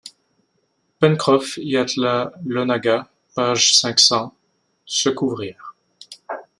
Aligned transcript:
Pencroff 0.99 1.49
y 1.57 1.77
attela 1.77 2.31
l'onagga. 2.43 3.07
Page 3.35 3.75
cinq 3.77 3.99
cents. 3.99 4.33
se 4.83 5.09
couvrir. 5.09 5.75